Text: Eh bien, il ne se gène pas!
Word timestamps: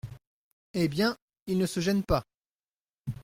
Eh 0.73 0.87
bien, 0.87 1.15
il 1.45 1.59
ne 1.59 1.67
se 1.67 1.79
gène 1.79 2.01
pas! 2.03 2.23